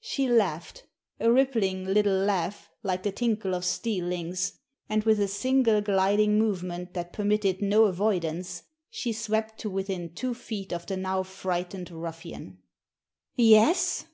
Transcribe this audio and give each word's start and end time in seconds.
She 0.00 0.30
laughed, 0.30 0.86
a 1.20 1.30
rippling 1.30 1.84
little 1.84 2.14
laugh 2.16 2.70
like 2.82 3.02
the 3.02 3.12
tinkle 3.12 3.54
of 3.54 3.66
steel 3.66 4.06
links, 4.06 4.54
and 4.88 5.04
with 5.04 5.20
a 5.20 5.28
single 5.28 5.82
gliding 5.82 6.38
movement 6.38 6.94
that 6.94 7.12
permitted 7.12 7.60
no 7.60 7.84
avoidance 7.84 8.62
she 8.88 9.12
swept 9.12 9.60
to 9.60 9.68
within 9.68 10.14
two 10.14 10.32
feet 10.32 10.72
of 10.72 10.86
the 10.86 10.96
now 10.96 11.22
frightened 11.22 11.90
ruffian. 11.90 12.60
"Yes? 13.36 14.06